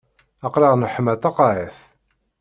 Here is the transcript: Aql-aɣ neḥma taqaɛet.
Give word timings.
Aql-aɣ 0.45 0.73
neḥma 0.77 1.13
taqaɛet. 1.21 1.77